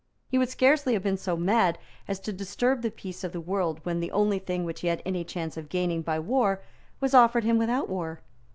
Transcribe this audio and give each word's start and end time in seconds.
He 0.29 0.39
would 0.39 0.49
scarcely 0.49 0.93
have 0.93 1.03
been 1.03 1.15
so 1.15 1.37
mad 1.37 1.77
as 2.07 2.19
to 2.21 2.33
disturb 2.33 2.81
the 2.81 2.89
peace 2.89 3.23
of 3.23 3.33
the 3.33 3.39
world 3.39 3.81
when 3.85 3.99
the 3.99 4.09
only 4.11 4.39
thing 4.39 4.63
which 4.63 4.81
he 4.81 4.87
had 4.87 5.03
any 5.05 5.23
chance 5.23 5.57
of 5.57 5.69
gaining 5.69 6.01
by 6.01 6.19
war 6.19 6.63
was 6.99 7.13
offered 7.13 7.43
him 7.43 7.59
without 7.59 7.87
war. 7.87 8.21